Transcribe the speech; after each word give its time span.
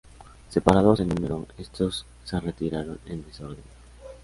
Superados 0.49 0.99
en 1.01 1.09
número, 1.09 1.45
estos 1.59 2.07
se 2.25 2.39
retiraron 2.39 2.99
en 3.05 3.23
desorden. 3.23 3.63